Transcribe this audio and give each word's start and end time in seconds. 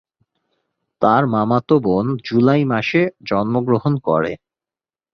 তার 1.01 1.23
মামাতো 1.27 1.75
বোন 1.79 2.05
জুলাই 2.23 2.63
মাসে 2.65 3.01
জন্মগ্রহণ 3.23 3.93
করে। 4.07 4.31